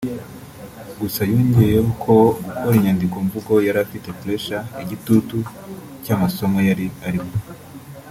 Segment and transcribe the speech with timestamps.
[0.99, 5.37] Gusa yongeyeho ko mu gukora inyandiko mvugo yari afite ‘Pressure’ (igitutu)
[6.03, 7.33] cy’amasomo yari arimo